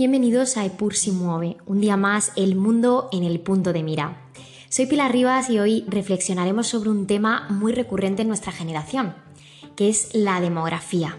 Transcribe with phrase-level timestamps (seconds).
[0.00, 4.16] Bienvenidos a Epur si mueve, un día más el mundo en el punto de mira.
[4.70, 9.14] Soy Pilar Rivas y hoy reflexionaremos sobre un tema muy recurrente en nuestra generación,
[9.76, 11.18] que es la demografía.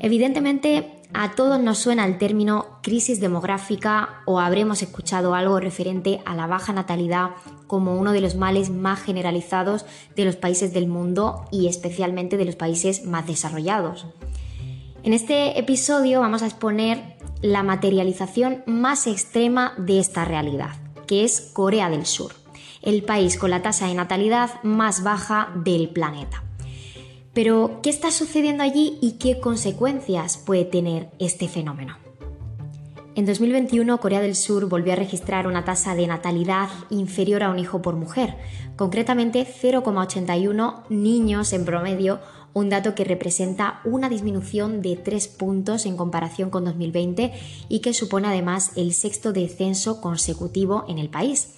[0.00, 6.34] Evidentemente, a todos nos suena el término crisis demográfica o habremos escuchado algo referente a
[6.34, 7.32] la baja natalidad
[7.66, 9.84] como uno de los males más generalizados
[10.16, 14.06] de los países del mundo y especialmente de los países más desarrollados.
[15.04, 20.70] En este episodio vamos a exponer la materialización más extrema de esta realidad,
[21.06, 22.32] que es Corea del Sur,
[22.82, 26.42] el país con la tasa de natalidad más baja del planeta.
[27.32, 31.96] Pero, ¿qué está sucediendo allí y qué consecuencias puede tener este fenómeno?
[33.14, 37.58] En 2021, Corea del Sur volvió a registrar una tasa de natalidad inferior a un
[37.58, 38.36] hijo por mujer,
[38.76, 42.20] concretamente 0,81 niños en promedio
[42.58, 47.32] un dato que representa una disminución de 3 puntos en comparación con 2020
[47.68, 51.54] y que supone además el sexto descenso consecutivo en el país.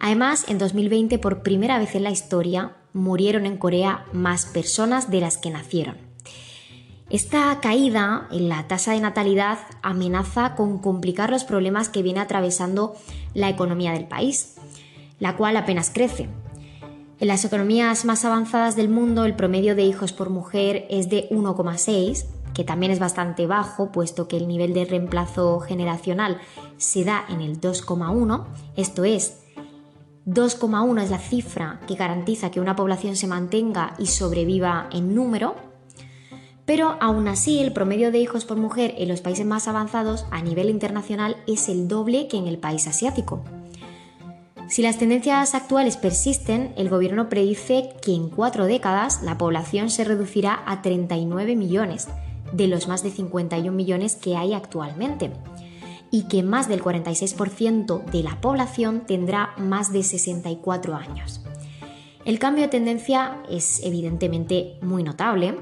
[0.00, 5.20] Además, en 2020, por primera vez en la historia, murieron en Corea más personas de
[5.20, 5.96] las que nacieron.
[7.10, 12.96] Esta caída en la tasa de natalidad amenaza con complicar los problemas que viene atravesando
[13.34, 14.56] la economía del país,
[15.20, 16.28] la cual apenas crece.
[17.20, 21.28] En las economías más avanzadas del mundo el promedio de hijos por mujer es de
[21.30, 26.40] 1,6, que también es bastante bajo, puesto que el nivel de reemplazo generacional
[26.76, 28.44] se da en el 2,1,
[28.76, 29.44] esto es,
[30.26, 35.54] 2,1 es la cifra que garantiza que una población se mantenga y sobreviva en número,
[36.64, 40.42] pero aún así el promedio de hijos por mujer en los países más avanzados a
[40.42, 43.44] nivel internacional es el doble que en el país asiático.
[44.68, 50.04] Si las tendencias actuales persisten, el gobierno predice que en cuatro décadas la población se
[50.04, 52.08] reducirá a 39 millones,
[52.52, 55.32] de los más de 51 millones que hay actualmente,
[56.10, 61.42] y que más del 46% de la población tendrá más de 64 años.
[62.24, 65.58] El cambio de tendencia es evidentemente muy notable.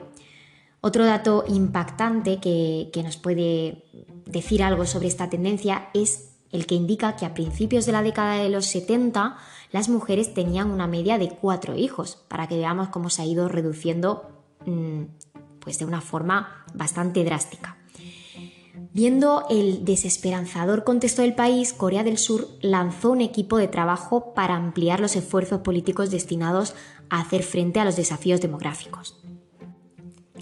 [0.80, 3.84] Otro dato impactante que, que nos puede
[4.26, 8.36] decir algo sobre esta tendencia es el que indica que a principios de la década
[8.36, 9.36] de los 70
[9.72, 13.48] las mujeres tenían una media de cuatro hijos, para que veamos cómo se ha ido
[13.48, 14.30] reduciendo
[14.66, 15.02] mm,
[15.58, 17.78] pues de una forma bastante drástica.
[18.94, 24.54] Viendo el desesperanzador contexto del país, Corea del Sur lanzó un equipo de trabajo para
[24.54, 26.74] ampliar los esfuerzos políticos destinados
[27.08, 29.18] a hacer frente a los desafíos demográficos.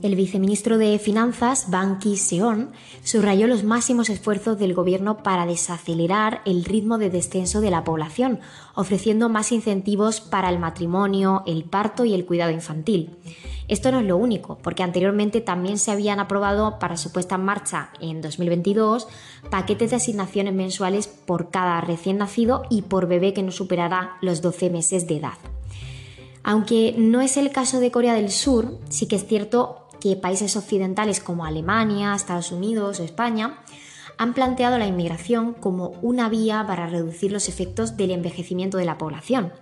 [0.03, 2.71] El viceministro de Finanzas, Ban Ki-seon,
[3.05, 8.41] subrayó los máximos esfuerzos del gobierno para desacelerar el ritmo de descenso de la población,
[8.75, 13.11] ofreciendo más incentivos para el matrimonio, el parto y el cuidado infantil.
[13.69, 17.45] Esto no es lo único, porque anteriormente también se habían aprobado para su puesta en
[17.45, 19.07] marcha en 2022
[19.51, 24.41] paquetes de asignaciones mensuales por cada recién nacido y por bebé que no superara los
[24.41, 25.35] 12 meses de edad.
[26.43, 30.57] Aunque no es el caso de Corea del Sur, sí que es cierto que países
[30.57, 33.59] occidentales como Alemania, Estados Unidos o España
[34.19, 38.99] han planteado la inmigración como una vía para reducir los efectos del envejecimiento de la
[38.99, 39.53] población.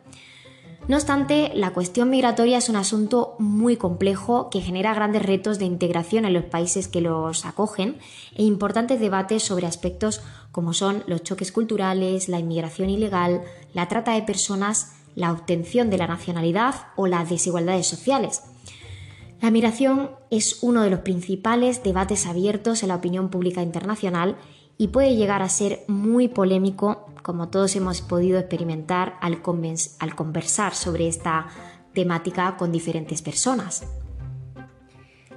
[0.89, 5.67] No obstante, la cuestión migratoria es un asunto muy complejo que genera grandes retos de
[5.67, 7.99] integración en los países que los acogen
[8.35, 13.43] e importantes debates sobre aspectos como son los choques culturales, la inmigración ilegal,
[13.75, 18.43] la trata de personas, la obtención de la nacionalidad o las desigualdades sociales.
[19.41, 24.37] La migración es uno de los principales debates abiertos en la opinión pública internacional
[24.77, 31.07] y puede llegar a ser muy polémico, como todos hemos podido experimentar al, conversar sobre
[31.07, 31.47] esta
[31.95, 33.85] temática con diferentes personas.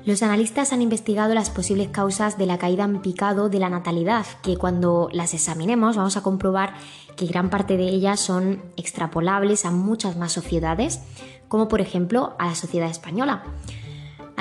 [0.03, 4.25] Los analistas han investigado las posibles causas de la caída en picado de la natalidad,
[4.41, 6.73] que cuando las examinemos vamos a comprobar
[7.15, 11.01] que gran parte de ellas son extrapolables a muchas más sociedades,
[11.47, 13.43] como por ejemplo a la sociedad española.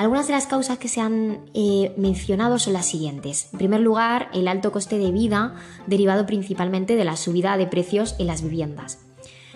[0.01, 3.49] Algunas de las causas que se han eh, mencionado son las siguientes.
[3.53, 5.53] En primer lugar, el alto coste de vida
[5.85, 8.97] derivado principalmente de la subida de precios en las viviendas.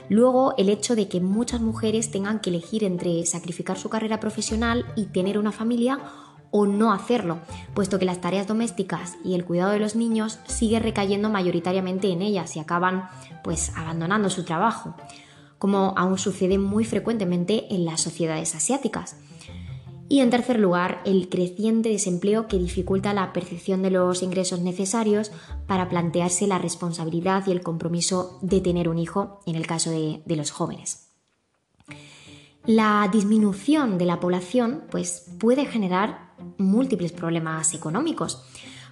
[0.08, 4.86] Luego, el hecho de que muchas mujeres tengan que elegir entre sacrificar su carrera profesional
[4.96, 5.98] y tener una familia
[6.52, 7.40] o no hacerlo,
[7.74, 12.22] puesto que las tareas domésticas y el cuidado de los niños sigue recayendo mayoritariamente en
[12.22, 13.10] ellas y acaban
[13.44, 14.94] pues abandonando su trabajo,
[15.58, 19.16] como aún sucede muy frecuentemente en las sociedades asiáticas.
[20.08, 25.32] Y en tercer lugar, el creciente desempleo que dificulta la percepción de los ingresos necesarios
[25.66, 30.22] para plantearse la responsabilidad y el compromiso de tener un hijo en el caso de,
[30.36, 31.10] los jóvenes.
[32.66, 38.44] La disminución de la población pues, puede generar múltiples problemas económicos.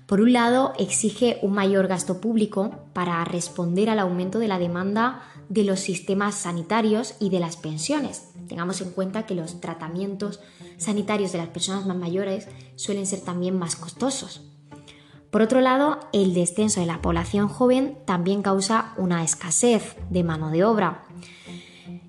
[0.07, 5.21] Por un lado, exige un mayor gasto público para responder al aumento de la demanda
[5.49, 8.32] de los sistemas sanitarios y de las pensiones.
[8.53, 10.39] Tengamos en cuenta que los tratamientos
[10.77, 14.43] sanitarios de las personas más mayores suelen ser también más costosos.
[15.31, 20.51] Por otro lado, el descenso de la población joven también causa una escasez de mano
[20.51, 21.05] de obra.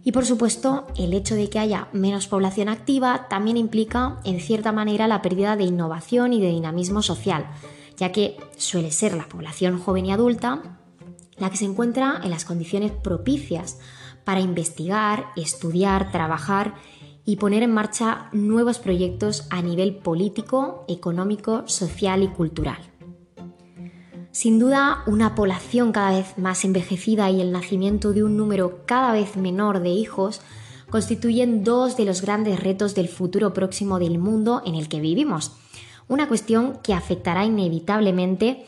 [0.02, 4.70] Y por supuesto, el hecho de que haya menos población activa también implica, en cierta
[4.70, 7.46] manera, la pérdida de innovación y de dinamismo social,
[7.96, 10.61] ya que suele ser la población joven y adulta
[11.38, 13.79] la que se encuentra en las condiciones propicias
[14.24, 16.74] para investigar, estudiar, trabajar
[17.24, 22.78] y poner en marcha nuevos proyectos a nivel político, económico, social y cultural.
[24.30, 29.12] Sin duda, una población cada vez más envejecida y el nacimiento de un número cada
[29.12, 30.40] vez menor de hijos
[30.90, 35.52] constituyen dos de los grandes retos del futuro próximo del mundo en el que vivimos.
[36.08, 38.66] Una cuestión que afectará inevitablemente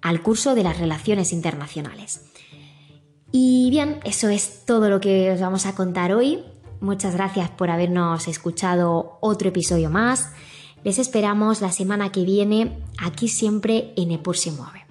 [0.00, 2.24] al curso de las relaciones internacionales.
[3.32, 6.42] Y bien, eso es todo lo que os vamos a contar hoy.
[6.80, 10.32] Muchas gracias por habernos escuchado otro episodio más.
[10.82, 14.89] Les esperamos la semana que viene aquí siempre en Epur se mueve.